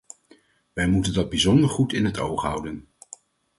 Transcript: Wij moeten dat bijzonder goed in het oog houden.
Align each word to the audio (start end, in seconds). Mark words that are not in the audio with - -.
Wij 0.73 0.87
moeten 0.87 1.13
dat 1.13 1.29
bijzonder 1.29 1.69
goed 1.69 1.93
in 1.93 2.05
het 2.05 2.19
oog 2.19 2.41
houden. 2.41 2.87